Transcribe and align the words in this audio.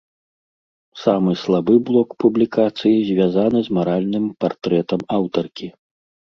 Самы 1.01 1.31
слабы 1.41 1.75
блок 1.89 2.09
публікацыі 2.23 2.97
звязаны 3.11 3.59
з 3.69 3.77
маральным 3.79 4.25
партрэтам 4.47 5.01
аўтаркі. 5.21 5.67